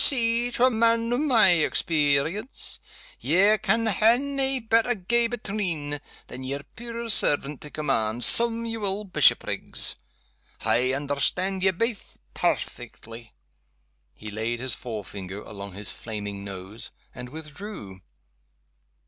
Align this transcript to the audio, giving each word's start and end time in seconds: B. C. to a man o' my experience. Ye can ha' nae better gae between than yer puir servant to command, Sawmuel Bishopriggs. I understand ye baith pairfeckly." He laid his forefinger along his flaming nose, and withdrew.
B. 0.01 0.03
C. 0.03 0.51
to 0.53 0.65
a 0.65 0.71
man 0.71 1.13
o' 1.13 1.17
my 1.19 1.49
experience. 1.49 2.79
Ye 3.19 3.59
can 3.59 3.85
ha' 3.85 4.17
nae 4.17 4.57
better 4.59 4.95
gae 4.95 5.27
between 5.27 5.99
than 6.25 6.43
yer 6.43 6.63
puir 6.75 7.07
servant 7.07 7.61
to 7.61 7.69
command, 7.69 8.23
Sawmuel 8.23 9.03
Bishopriggs. 9.03 9.95
I 10.65 10.91
understand 10.93 11.61
ye 11.61 11.69
baith 11.69 12.17
pairfeckly." 12.33 13.33
He 14.15 14.31
laid 14.31 14.59
his 14.59 14.73
forefinger 14.73 15.43
along 15.43 15.73
his 15.73 15.91
flaming 15.91 16.43
nose, 16.43 16.89
and 17.13 17.29
withdrew. 17.29 17.99